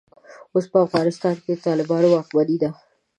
[0.53, 2.69] اوس په افغانستان کې د طالبانو واکمني ده.